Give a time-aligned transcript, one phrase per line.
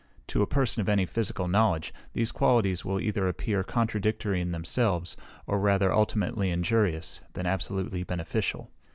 [0.29, 5.15] To a person of any physical knowledge, these qualities will either appear contradictory in themselves,
[5.45, 8.71] or rather ultimately injurious, than absolutely beneficial.